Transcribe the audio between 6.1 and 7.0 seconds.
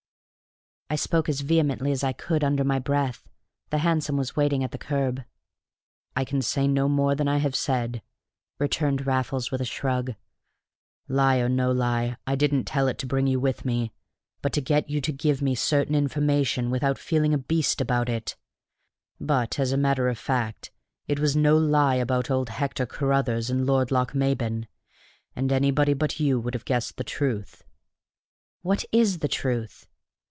"I can say no